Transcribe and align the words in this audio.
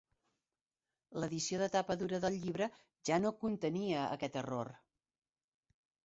L'edició 1.23 1.57
de 1.61 1.67
tapa 1.75 1.95
dura 2.01 2.19
del 2.23 2.37
llibre 2.45 2.67
ja 3.09 3.19
no 3.25 3.33
contenia 3.43 3.99
aquest 4.15 4.39
error. 4.41 4.71